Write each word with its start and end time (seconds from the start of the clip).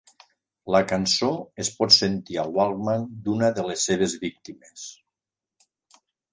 La 0.75 0.79
cançó 0.91 1.29
es 1.63 1.69
pot 1.81 1.93
sentir 1.97 2.39
al 2.45 2.55
walkman 2.57 3.07
d'una 3.29 3.53
de 3.61 3.69
les 3.69 3.87
seves 3.91 4.19
víctimes. 4.27 4.91